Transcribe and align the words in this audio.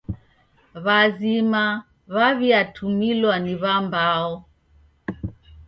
W'azima 0.85 1.63
w'aw'iatumilwa 2.13 3.35
ni 3.43 3.53
w'ambao. 3.61 4.31